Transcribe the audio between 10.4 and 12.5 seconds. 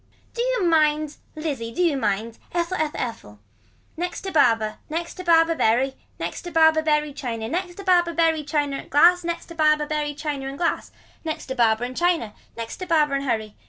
and glass. Next to barber and china.